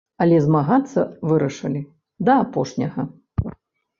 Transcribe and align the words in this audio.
Але 0.23 0.37
змагацца 0.45 1.03
вырашылі 1.31 1.81
да 2.29 2.39
апошняга. 2.45 3.01